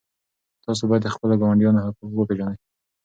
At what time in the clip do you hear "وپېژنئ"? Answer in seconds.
2.15-2.57